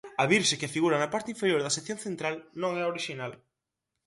[0.23, 3.33] A virxe que figura na parte inferior da sección central non é a orixinal.